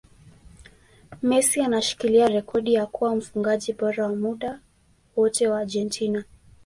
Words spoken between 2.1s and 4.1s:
rekodi ya kuwa mfungaji bora